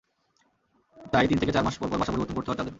[1.11, 2.69] তাই তিন থেকে চার মাস পরপর বাসা পরিবর্তন করতে হচ্ছে তাদের।